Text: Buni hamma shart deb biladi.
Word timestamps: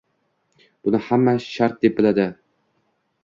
Buni 0.87 1.01
hamma 1.09 1.35
shart 1.49 1.79
deb 1.85 1.95
biladi. 1.99 2.27